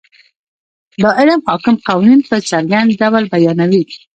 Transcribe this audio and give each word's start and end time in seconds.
دا 1.01 1.09
علم 1.19 1.39
حاکم 1.47 1.75
قوانین 1.87 2.19
په 2.29 2.35
څرګند 2.49 2.89
ډول 3.01 3.23
بیانوي. 3.33 3.83